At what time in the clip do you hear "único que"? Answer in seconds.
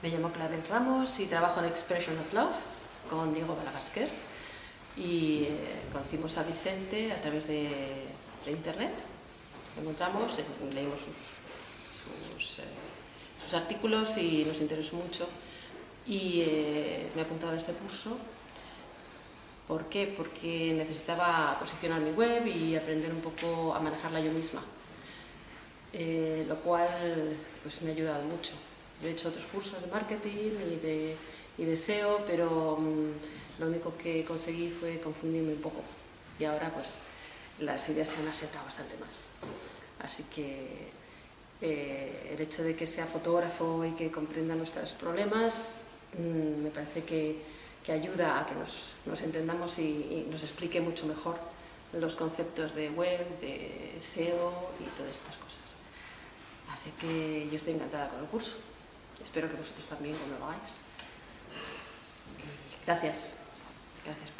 33.66-34.24